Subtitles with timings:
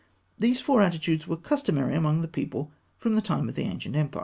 [0.39, 4.19] These four attitudes were customary among the people from the time of the ancient empire.